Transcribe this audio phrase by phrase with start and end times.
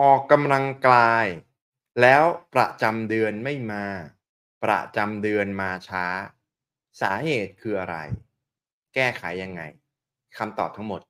[0.00, 1.26] ออกกำลังกาย
[2.00, 2.22] แล้ว
[2.54, 3.86] ประจำเดือนไม่มา
[4.64, 6.06] ประจำเดือนมาช้า
[7.00, 7.96] สาเหตุคืออะไร
[8.94, 9.62] แก้ไขยังไง
[10.36, 11.00] คำตอบทั้งหมด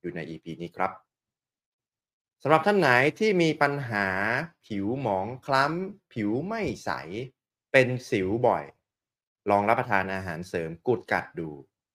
[0.00, 0.92] อยู่ใน EP นี้ครับ
[2.42, 4.08] สำหรับท่านไหนที่มีปัญหา
[4.66, 6.90] ผิวหมองคล้ำ ผิวไม่ใส
[7.72, 8.64] เป็นสิวบ่อย
[9.50, 11.50] ลองรับประทานอาหารเสริมกุดกัดดู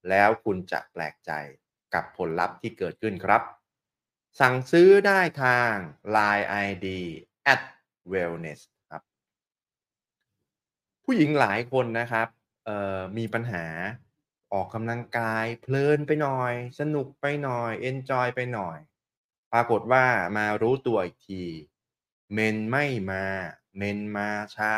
[0.10, 1.32] แล้วคุณจะแปลกใจ
[1.94, 3.42] กับผลลัพธ์ที่เกิดขึ้นครับ
[4.40, 5.74] สั่งซื้อได้ทาง
[6.16, 6.88] Line ID
[7.54, 7.62] at
[8.12, 9.02] wellness ครับ
[11.04, 12.28] ผู้หญิงหลายคนนะครับ
[13.18, 13.66] มีปัญหา
[14.54, 18.78] ออกกำลังกายเพลินไปหน่อย สนุกไปหน่อยเอนจอยไปหน่อย
[19.54, 20.06] ปรากฏว่า
[20.38, 21.44] มารู้ตัวอีกที
[22.34, 23.24] เมนไม่มา
[23.78, 24.74] เมนมาช้า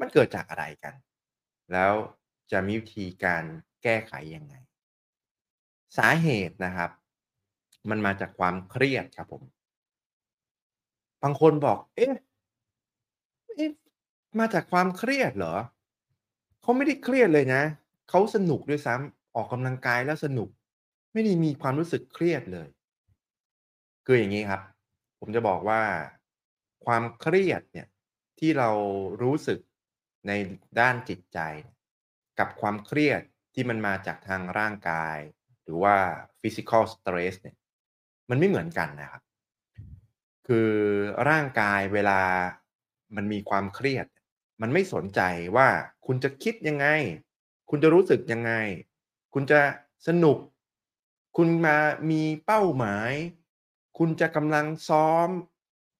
[0.00, 0.94] มันเกิดจากอะไรกัน
[1.72, 1.92] แล้ว
[2.52, 3.44] จะมีวิธีการ
[3.82, 4.54] แก้ไขยังไง
[5.98, 6.90] สาเหตุนะครับ
[7.90, 9.42] มันมาจากความเครียดครับผม
[11.22, 12.12] บางคนบอก เอ๊ะ
[13.56, 13.70] เอ๊ะ
[14.38, 15.56] มาจากความเครียดเหรอ
[16.62, 17.62] เขาไม่ได้เครียดเลยนะ
[18.10, 20.48] เขาสนุกด้วยซ้ำออกกำลังกายแล้วสนุก
[21.12, 22.68] ไม่ได้มีความรู้สึกเครียดเลย
[24.06, 24.62] คืออย่างนี้ครับ
[25.18, 25.82] ผมจะบอกว่า
[26.86, 27.88] ความเครียดเนี่ย
[28.38, 28.70] ที่เรา
[29.22, 29.58] รู้สึก
[30.26, 30.32] ใน
[30.80, 31.38] ด้านจิตใจ
[32.38, 33.22] กับความเครียด
[33.54, 35.18] ที่มันมาจากทางร่างกาย
[35.62, 35.96] หรือว่า
[36.40, 37.56] physical stress เนี่ย
[38.30, 39.22] มันไม่เหมือนกันนะครับ
[40.46, 40.70] คือ
[41.28, 42.20] ร่างกายเวลา
[43.16, 44.06] มันมีความเครียด
[44.60, 45.20] มันไม่สนใจ
[45.56, 45.68] ว่า
[46.06, 46.86] คุณจะคิดยังไง
[47.70, 48.52] คุณจะรู้สึกยังไง
[49.32, 49.60] คุณจะ
[50.06, 50.38] สนุก
[51.36, 51.76] คุณมา
[52.10, 53.12] มีเป้าหมาย
[53.98, 55.28] คุณจะกำลังซ้อม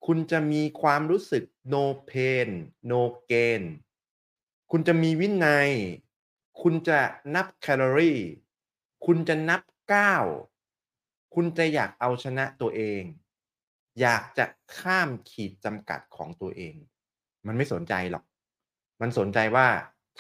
[0.07, 2.49] คุณจะมีความรู้สึก no pain
[2.91, 3.63] no gain
[4.71, 5.71] คุณจะมีวินัย
[6.63, 7.01] คุณจะ
[7.35, 8.21] นับแคลอรี่
[9.07, 10.25] คุณจะนับก้าว
[11.35, 13.03] คุณจะอยากเอาชนะตัวเอง
[14.01, 14.47] อยากจะ
[14.79, 16.75] ข้ามขีดจำกัดของตัวเอง
[17.47, 18.25] มันไม่สนใจหรอก
[19.01, 19.69] มันสนใจว่า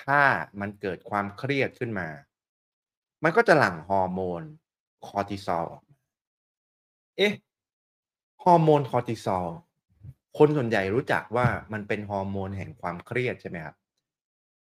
[0.02, 0.22] ถ้า
[0.60, 2.08] มันเกิดความเครียดขึ้นมา
[3.24, 4.42] มันก็จะหลั่งฮอร์โมน
[5.06, 5.96] คอร์ติซอลออกมา
[7.16, 7.32] เอ๊ะ
[8.44, 9.46] ฮอร์โมนคอร์ติซอล
[10.38, 13.76] คนส่วนใหญ่รู้จักว่ามันเป็นฮอร์โมนแห่งความเครียดใช่ไหมครับ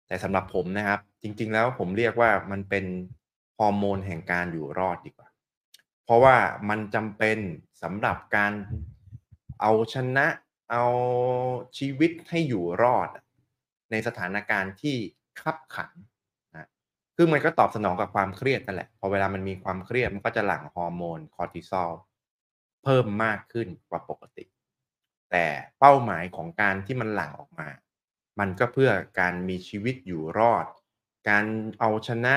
[0.06, 2.84] แต่สำหรับผมนะครับ จริง ๆ แล้วผมเรียกว่ามันเป็น
[3.58, 5.28] ฮอร์โมนแห่งการอยู่รอดดีกว่า
[6.04, 6.36] เพราะว่า
[6.68, 7.38] มันจำเป็น
[7.82, 8.52] สำหรับการ
[9.60, 10.26] เอาชนะ
[10.70, 10.84] เอา
[11.78, 13.08] ชีวิตให้อยู่รอด
[13.90, 14.96] ในสถานการณ์ที่
[15.40, 15.90] ขับขัน
[16.54, 16.68] นะ
[17.16, 21.90] คือมันก็ตอบสนองกับความเครียดนั่นแหละ พอเวลามันมีความเครียดมันก็จะหลั่งฮอร์โมนคอร์ติซอล
[22.84, 24.44] เพิ่มมากขึ้นกว่าปกติ
[25.30, 25.46] แต่
[25.78, 27.68] เป้าหมายของการที่มันหลั่งออกมา
[28.38, 30.66] มันก็เพื่อการมีชีวิตอยู่รอด
[31.28, 31.44] การ
[31.80, 32.34] เอาชนะ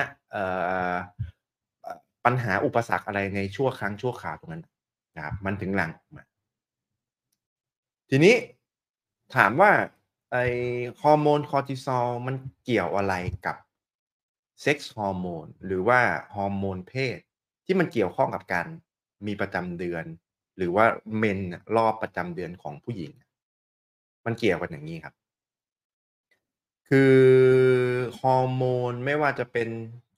[2.24, 4.64] ปัญหาอุปสรรคอะไรในชั่วครั้งชั่วคราวตรงนั้น
[5.16, 6.22] นะครับมันถึงหลังออกมา
[8.10, 8.34] ทีนี้
[9.36, 9.70] ถามว่า
[10.32, 10.36] ไอ้
[11.02, 12.34] ฮอร์โมนคอร์ติซอลมัน
[12.64, 13.14] เกี่ยวอะไร
[13.46, 13.56] กับ
[14.62, 16.00] sex hormone หรือว่า
[16.36, 17.18] ฮอร์โมนเพศ
[17.64, 18.66] ที่มันเกี่ยวข้องกับการ
[19.26, 20.04] มีประจำเดือน
[20.56, 20.84] หรือว่า
[21.18, 21.38] เมนส์
[21.76, 23.12] รอบประจำเดือนของผู้หญิง
[24.24, 25.14] มันเกี่ยวกันอย่างนี้ครับ
[26.88, 27.16] คือ
[28.20, 29.68] ฮอร์โมนไม่ว่าจะเป็น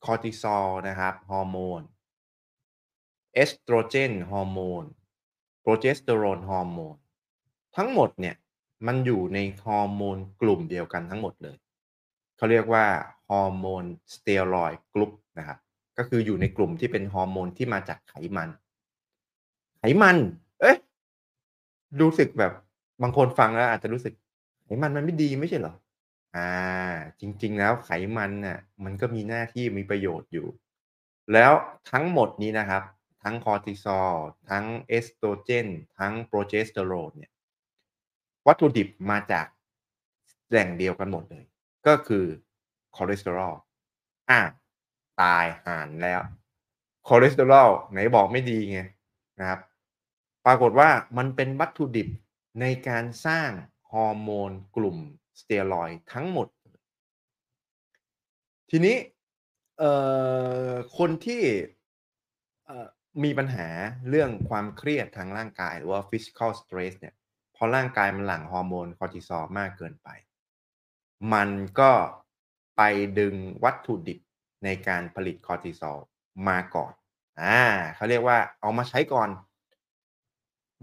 [0.05, 1.81] คอร์ติซอลนะครับฮอร์โมน
[3.35, 4.85] เอสโตรเจนฮอร์โมน
[5.63, 6.97] โปรเจสเตอโรนฮอร์โมน
[7.77, 8.37] ทั้งหมดเนี่ย
[8.87, 11.57] มันอยู่ในฮอร์โมนกลุ่มเดียวกันทั้งหมดเลย
[12.37, 12.85] เขาเรียกว่า
[13.29, 13.85] ฮอร์โมน
[14.15, 15.59] สเตียรอยด์กลุ่มนะครับ
[15.99, 18.49] ก็คืออยู่ในกลุ่มที่เป็นฮอร์โมนที่มาจากไขมัน
[19.79, 20.17] ไขมัน
[20.61, 20.77] เอ๊ะ
[22.01, 22.53] รู้สึกแบบ
[23.03, 24.15] บางคนฟังแล้วอาจจะรู้สึก
[24.65, 25.75] ไขมันมันไม่ดีไม่ใช่เหรอ
[26.37, 26.51] อ่า
[27.21, 30.47] จริง ๆ แล้วไขมันน่ะ มันก็มีหน้าที่มีประโยชน์อยู่
[31.33, 31.53] แล้ว
[31.91, 32.83] ทั้งหมดนี้นะครับ
[33.23, 34.13] ทั้งคอร์ติซอล
[34.51, 35.67] ทั้งเอสโตรเจน
[35.99, 37.33] ทั้งโปรเจสเตอโรนเนี่ย
[38.47, 39.47] วัตถุดิบมาจาก
[40.51, 41.45] แหล่งเดียวกันหมดเลย
[41.87, 42.25] ก็คือ
[42.97, 43.55] คอเลสเตอรอล
[44.31, 44.41] อะ
[45.21, 46.21] ตายห่านแล้ว
[47.09, 48.81] คอเลสเตอรอลไหนบอกไม่ดีไง
[49.39, 49.61] นะครับ
[50.47, 52.09] ปรากฏว่ามันเป็นวัตถุดิบ
[52.61, 53.51] ในการสร้าง
[53.91, 54.99] ฮอร์โมนกลุ่ม
[55.41, 56.49] สเตียรอยด์ทั้งหมด
[58.71, 58.97] ทีนี้
[60.99, 61.43] คนที่
[63.25, 63.69] มีปัญหา
[64.09, 67.15] เรื่องความเครียดทางร่างกายหรือว่า physical stress เนี่ย
[67.57, 70.09] พอร่างกายมันหลั่งฮอร์โมนคอร์ติซอลมากเกินไป
[71.33, 71.49] มัน
[71.81, 71.93] ก็
[72.77, 72.83] ไป
[73.19, 73.35] ดึง
[73.65, 74.21] วัตถุดิบ
[74.65, 75.99] ในการผลิตคอร์ติซอล
[76.49, 76.93] มาก่อน
[77.41, 77.61] อ่า
[77.95, 79.29] เขาเรียกว่าเอามาใช้ก่อน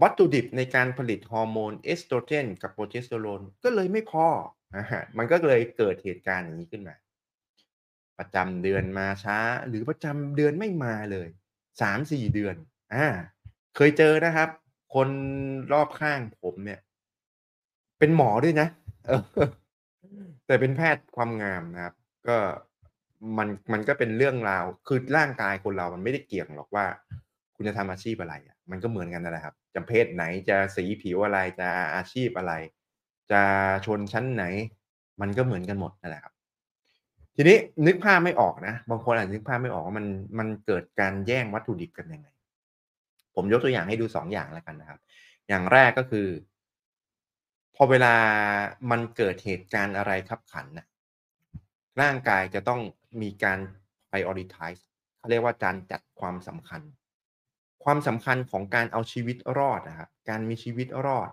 [0.02, 4.26] วัตถุดิบในการผลิตฮอร์โมนเอสโตรเจนกับโปรเจสเตอโรนก็เลยไม่พอ
[5.18, 6.96] มันก็เลยเกิดเหตุการณ์อย่างนี้ขึ้นมา
[8.18, 11.28] ประจำเดือนมาช้า หรือประจำเดือนไม่มาเลย
[11.82, 12.56] สามสี่เดือน
[12.94, 13.06] อ่า
[13.76, 14.48] เคยเจอนะครับ
[14.94, 15.08] คน
[15.72, 16.80] รอบข้างผมเนี่ย
[17.98, 18.68] เป็นหมอด้วยนะ
[20.46, 21.94] แต่เป็นแพทย์ความงามนะครับ
[22.28, 22.36] ก็
[23.38, 26.84] มันมันก็เป็นเรื่องราว คือร่างกายคนเรามันไม่ได้เกี่ยงหรอกว่า
[27.54, 32.52] คุณจะทำอาชีพอะไรอะมันก็เหมือนกันนั่นแหละครับ จะเพศไหนจะสีผิวอะไรจะอาชีพอะไร
[33.30, 33.42] จะ
[33.86, 34.44] ชนชั้นไหน
[35.20, 36.34] มันก็เหมือนกันหมดนั่นแหละครับ
[37.36, 37.56] ทีนี้
[37.86, 40.06] นึกภาพไม่ออกนะ บางคนอาจจะนึกภาพไม่ออกว่ามัน
[40.38, 42.28] มันเกิดการแย่งวัตถุดิบกันยังไง
[43.34, 45.00] ผมยกตัวอย่างให้ดู2องอย่างแล้วกันนะครับ
[45.48, 46.28] อย่างแรกก็คือ
[47.74, 48.14] พอเวลา
[48.90, 50.86] มันเกิดเหตุการณ์อะไรคับขันน่ะ
[52.00, 52.80] ร่างกายจะต้อง
[53.22, 53.58] มีการ
[54.10, 54.82] prioritize
[55.18, 56.82] เขาเรียกว่าการจัดความสำคัญ
[57.84, 61.30] ความสำคัญของการเอาชีวิตรอดอะครับการมีชีวิตรอด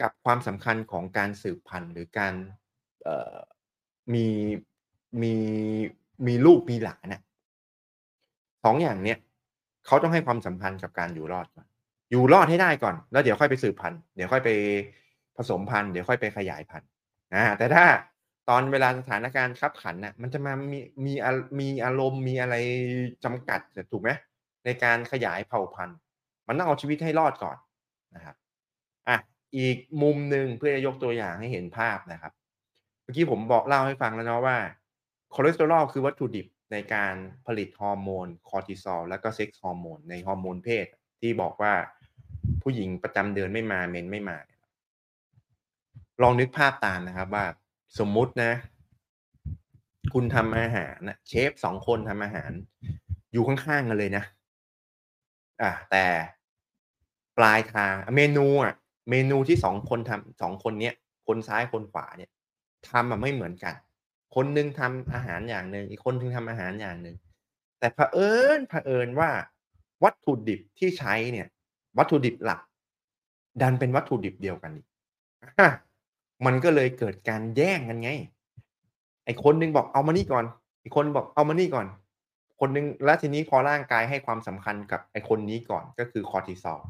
[0.00, 2.34] กับความสำคัญของการสืบพันธุ์ หรือการ
[4.12, 4.26] มี
[5.22, 5.34] มี
[6.26, 7.22] มีลูกมีหลานน่ะ
[8.64, 9.18] 2องอย่างเนี้ย
[9.86, 11.66] เขาต้องให้ความสำคัญกับการอยู่รอดก่อน
[12.10, 14.50] อยู่รอดให้ได้ก่อน แล้วเดี๋ยวค่อยไปสืบพันธุ์เดี๋ยวค่อยไป
[15.36, 16.88] ผสมพันธุ์เดี๋ยวค่อยไปขยายพันธุ์
[17.34, 17.84] อาแต่ถ้า
[18.48, 22.54] ตอนเวลาสถานการณ์คับขันน่ะมันจะมามีมีอามีอารมณ์มีอะไร
[23.24, 23.60] จำกัด
[23.92, 24.10] ถูกไหม?
[24.64, 25.98] ในการขยายเผ่าพันธุ์
[26.48, 27.56] มันต้องเอาชีวิตให้รอดก่อน
[28.14, 28.36] นะครับ
[29.08, 29.16] อะ
[29.56, 32.32] อีกมุมหนึ่งเพื่อจะยกตัวอย่างให้เห็นภาพนะครับ
[33.02, 34.58] เมื่อกี้ผมบอกเล่าให้ฟังแล้วเนาะว่า
[35.34, 37.14] คอเลสเตอรอลคือวัตถุดิบในการ
[37.46, 40.86] ผลิตฮอร์โมนคอร์ติซอลแล้วก็ sex hormone ในฮอร์โมนเพศ
[41.20, 41.72] ที่บอกว่า
[42.62, 44.38] ผู้หญิงประจำเดือนไม่มาเมนไม่มา
[46.22, 47.44] ลองนึกภาพตามนะครับว่า
[47.98, 48.52] สมมุตินะ
[50.14, 52.50] คุณทำอาหารนะเชฟ2คนทำอาหาร
[53.32, 54.24] อยู่ข้างๆกันเลยนะ
[55.60, 56.06] อาแต่
[57.38, 58.74] ปลายทางเมนูอะ
[59.10, 60.94] เมนูที่2คนทำ2คนเนี้ย
[61.26, 62.30] คนซ้ายคนขวาเนี่ย
[62.90, 63.74] ทำอะไม่เหมือนกัน
[64.34, 67.16] คนหนึ่งทำอาหารอย่างหนึ่งอีกคนหนึ่งทำอาหารอย่างหนึ่ง
[67.78, 69.30] แต่เผอิญเผอิญว่า
[70.04, 71.46] วัตถุดิบที่ใช้เนี่ย
[71.98, 72.60] วัตถุดิบหลัก
[73.62, 74.86] ดันเป็นวัตถุดิบเดียวกันอีก
[76.46, 78.10] มันก็เลยเกิดการแย่งกันไง
[79.24, 80.44] ไอ้คนหนึ่งบอกเอามานี่ก่อน
[80.82, 81.86] อีกคนบอกเอามานี่ก่อน
[82.60, 86.80] คนหนึ่งแล้วทีนี้พอร่างกายให้ความสำคัญกับไอ้คนนี้ก่อนก็คือคอร์ติซอล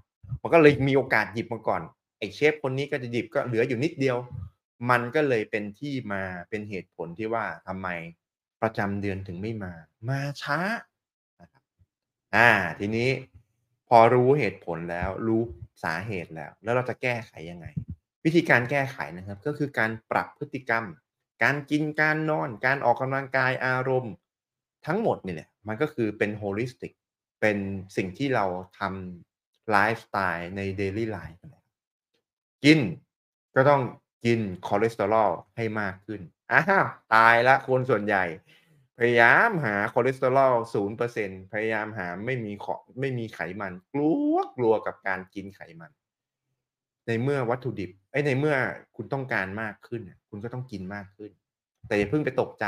[0.42, 1.82] มันก็เลยมีโอกาสหยิบมาก่อน
[2.18, 4.16] ไอ้เชฟคนนี้ก็จะหยิบก็เหลืออยู่นิดเดียว
[4.90, 7.88] มันก็เลยเป็นที่มาเป็นเหตุผลที่ว่าทำไม
[8.62, 9.72] ประจำเดือนถึงไม่มา
[10.08, 10.58] มาช้า
[11.40, 11.62] นะครับ
[12.34, 13.10] อาทีนี้
[13.88, 15.42] พอรู้เหตุผลแล้วรู้
[15.84, 17.66] สาเหตุแล้ว แล้วเราจะแก้ไขยังไง?
[18.24, 20.84] วิธีการแก้ไขนะครับ ก็คือการปรับพฤติกรรม
[21.42, 24.12] การกินการนอน การออกกำลังกายอารมณ์
[24.86, 26.92] ทั้งหมดนี่แหละมันก็คือเป็น holistic
[27.40, 27.58] เป็น
[27.96, 28.44] สิ่งที่เรา
[28.78, 31.64] ทำไลฟ์สไตล์ใน daily life นั่นะ
[32.64, 32.78] กิน
[33.56, 33.82] ก็ต้อง
[34.24, 36.20] กินคอเลสเตอรอลให้มากขึ้น
[36.50, 38.24] อ้าวตายแล้วคนส่วนใหญ่
[38.98, 40.54] พยายามหาคอเลสเตอรอล
[41.02, 45.90] 0%พยายามหาไม่มีขอไม่มีไขมัน กลัวกลัวกับการกินไขมัน
[47.06, 48.56] ในเมื่อวัตถุดิบเอ๊ยในเมื่อ
[48.96, 51.30] คุณต้องการมากขึ้น คุณก็ต้องกินมากขึ้น
[51.86, 52.66] แต่อย่าเพิ่งไปตกใจ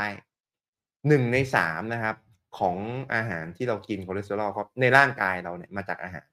[1.07, 2.15] 1ใน3นะครับ
[2.59, 2.77] ของ
[3.13, 4.49] อาหารที่เรากินคอเลสเตอรอล
[4.81, 6.27] ในร่างกายเราเนี่ยมาจากอาหาร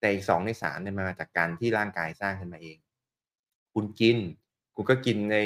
[0.00, 2.78] แต่อีก2ใน3เนี่ยมาจากการที่ร่างกายสร้างขึ้นมาเอง
[3.74, 4.16] คุณกิน
[4.74, 5.36] คุณก็กินใน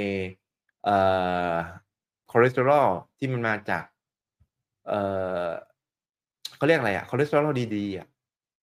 [0.84, 0.96] เอ่
[1.52, 1.54] อ
[2.30, 2.88] คอเลสเตอรอล
[3.18, 3.84] ที่มันมาจาก
[4.86, 5.00] เอ่
[5.46, 5.48] อ
[6.56, 8.06] เขาเรียกอะไรอะคอเลสเตอรอลดีๆอะ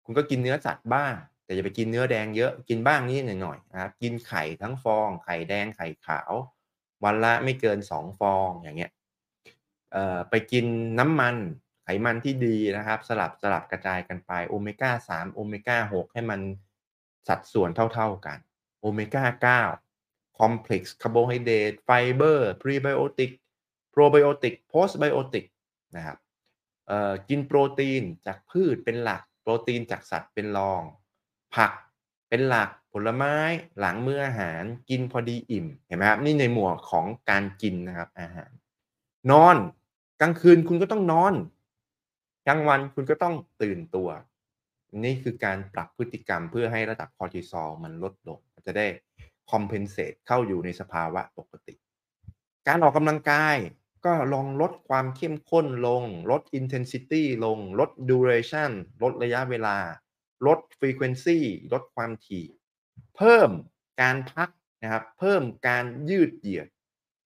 [0.05, 1.15] คุณก็กินเนื้อสัตว์บ้าง
[1.45, 6.33] แต่อย่าไปกินเนื้อแดงเยอะกินบ้างนิดหน่อยๆนะครับกินไข่ทั้งฟอง ไข่แดงไข่ขาว
[7.05, 8.91] วันละไม่เกิน2ฟองอย่างเงี้ย
[10.31, 10.67] ไปกิน
[10.99, 11.37] น้ำมัน
[11.85, 16.41] ไขมันที่ดีนะครับ สลับสลับกระจายกันไปโอเมก้า3โอเมก้า6ให้มัน
[17.29, 18.39] สัดส่วนเท่าๆกัน
[18.81, 19.61] โอเมก้า
[19.93, 23.31] 9 complex carbohydrate ไฟเบอร์ Prebiotic
[23.95, 25.45] Probiotic Postbiotic
[25.97, 26.19] นะครับ
[27.29, 30.83] กินโปรตีนจากพืชเป็นหลัก โปรตีนจากสัตว์เป็นรอง
[31.55, 31.73] ผัก
[32.29, 33.37] เป็นหลักผลไม้
[33.79, 38.51] หลังมื้ออาหารกินพอดีอิ่มเห็นไหมครับนี่ในหมวดของการกินนะครับอาหาร
[39.31, 39.57] นอน
[40.25, 41.35] ลางคืนคุณก็ต้องนอน
[42.47, 44.09] กลางวันคุณก็ต้องตื่นตัว
[45.05, 48.87] นี่คือการปรับพฤติกรรมเพื่อให้ระดับคอร์ติซอลมันลดลง จะได้
[49.51, 51.75] compensate เข้าอยู่ในสภาวะปกติ
[52.69, 53.57] การออกกำลังกาย
[54.05, 58.71] ก็ลองลดความเข้มข้นลง ลด intensity ลง ลด duration
[59.03, 59.77] ลดระยะเวลา
[60.47, 61.39] ลด frequency
[61.73, 62.47] ลดความถี่
[63.17, 63.51] เพิ่ม
[64.01, 64.49] การพัก
[64.83, 66.69] นะครับ เพิ่มการยืดเหยียด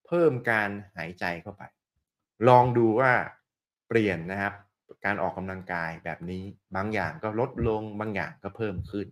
[0.06, 1.62] เพิ่มการหายใจเข้าไป
[2.48, 3.12] ลองดูว่า
[3.88, 4.54] เปลี่ยนนะครับ
[5.04, 6.42] การออกกำลังกายแบบนี้
[6.76, 9.06] บางอย่างก็ลดลงบางอย่างก็เพิ่มขึ้น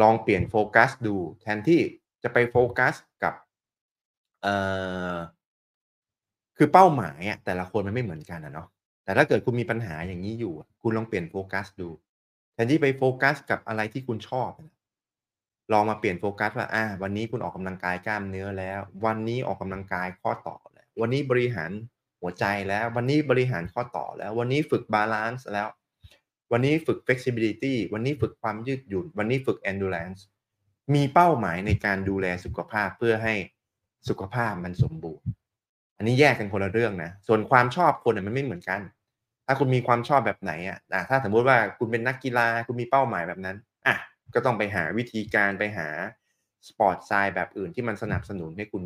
[0.00, 1.80] ลองเปลี่ยนโฟกัสดู แทนที่
[2.22, 3.34] จะไปโฟกัสกับ
[4.42, 4.54] เอ่
[5.16, 5.18] อ
[6.56, 8.68] คือเป้าหมายอะแต่ละคนมันไม่เหมือนกันอะเนาะ
[9.04, 11.88] แต่ถ้าเกิดคุณมีปัญหาอย่างงี้อยู่ คุณลองเปลี่ยนโฟกัสดู
[12.54, 14.50] แทนที่ไปโฟกัสกับอะไรที่คุณชอบ
[15.72, 21.70] ลองมาเปลี่ยนโฟกัสว่าอ่าวันนี้คุณออกกำลังกายกล้ามเนื้อแล้ว วันนี้ออกกำลังกายข้อต่อแล้ววันนี้บริหาร
[22.20, 25.68] หัวใจแล้ว วันนี้บริหารข้อต่อแล้ว วันนี้ฝึกบาลันซ์แล้ว
[26.52, 30.20] วันนี้ฝึก flexibility วันนี้ฝึกความยืดหยุ่น วันนี้ฝึก endurance
[30.94, 33.34] มีเป้าหมายในการดูแลสุขภาพเพื่อให้
[34.08, 35.26] สุขภาพมันสมบูรณ์
[35.96, 38.80] อันนี้แยกกันคนละเรื่องนะ ส่วนความชอบคนมันไม่เหมือนกัน
[39.46, 43.96] ถ้าคุณมีความชอบแบบไหนอะถ้าสมมติว่าคุณเป็นนักกีฬา คุณมีเป้าหมายแบบนั้น อะ
[44.34, 45.88] ก็ต้องไปหาวิธีการไปหา
[46.68, 48.84] sport science แบบอื่นที่มันสนับสนุนให้คุณ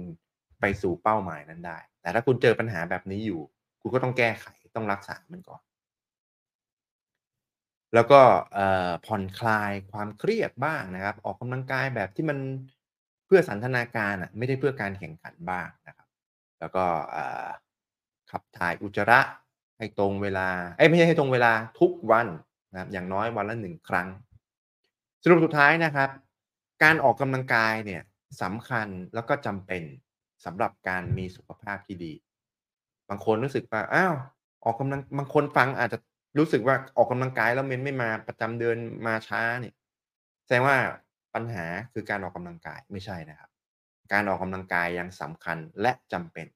[0.60, 3.40] ไปสู่เป้าหมายนั้นได้ แต่ถ้าคุณเจอปัญหาแบบนี้อยู่
[3.80, 4.46] คุณก็ต้องแก้ไข
[4.76, 5.62] ต้องรักษามันก่อน
[7.94, 8.20] แล้วก็
[9.06, 12.38] ผ่อนคลายความเครียดบ้างนะครับ ออกกำลังกายแบบที่มัน
[13.26, 16.08] เพื่อสันทนาการอะไม่ได้เพื่อการแข่งขันบ้างนะครับ
[16.60, 16.84] แล้วก็
[18.30, 19.20] ขับถ่ายอุจจาระ
[19.78, 22.26] ให้ตรงเวลาเอ๊ยไม่ใช่ให้ตรงเวลาทุกวัน
[22.72, 24.08] นะครับอย่างน้อยวันละ1ครั้ง
[25.22, 26.10] สรุปสุดท้ายนะครับ
[26.82, 28.02] การออกกำลังกายเนี่ย
[28.42, 29.82] สำคัญแล้วก็จำเป็น
[30.44, 32.12] สำหรับการมีสุขภาพที่ดี
[33.08, 34.14] บางคนรู้สึกว่าอ้าว
[34.64, 35.98] ออกกำลังบางคนฟังอาจจะ
[36.38, 39.74] รู้สึกว่าออกกำลังกายแล้วเมนไม่มาประจำเดือนมาช้าเนี่ย
[40.44, 40.76] แสดงว่า
[41.34, 43.50] ปัญหาคือการออกกำลังกายไม่ใช่นะครับ
[44.12, 46.46] การออกกำลังกายยังสำคัญและจำเป็น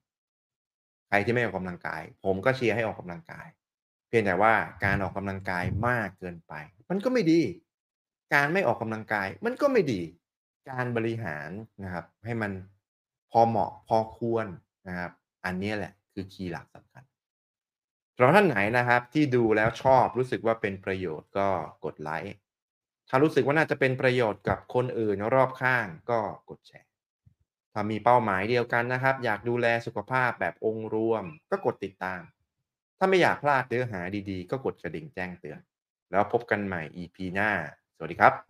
[1.07, 3.47] ใครที่ไม่ออกกำลังกาย ผมก็เชียร์ให้ออกกำลังกาย
[4.07, 4.53] เพียงแต่ว่า
[4.85, 6.53] การออกกำลังกายมากเกินไป
[6.89, 7.41] มันก็ไม่ดี
[8.33, 10.01] การไม่ออกกำลังกายมันก็ไม่ดี
[10.69, 11.49] การบริหาร
[11.83, 12.51] นะครับ ให้มัน
[13.31, 14.47] พอเหมาะพอควร
[14.87, 15.11] นะครับ
[15.45, 17.03] อันนี้แหละคือคีย์หลักสำคัญ
[18.15, 21.47] สำหรับท่านไหนนะครับที่ดูแล้วชอบรู้สึกว่าเป็นประโยชน์ก็
[21.85, 22.35] กดไลก์
[23.09, 26.19] ถ้ารู้สึกว่าน่าจะเป็นประโยชน์กับคนอื่นรอบข้างก็
[26.49, 26.89] กดแชร์
[27.73, 32.21] ถ้ามีเป้าหมายเดียวกันนะครับ อยากดูแลสุขภาพแบบองค์รวม ก็กดติดตาม
[32.97, 35.59] ถ้าไม่อยากพลาดเนื้อหาดีๆ ก็กดกระดิ่งแจ้งเตือน
[36.11, 37.49] แล้วพบกันใหม่ EP หน้า
[37.95, 38.49] สวัสดีครับ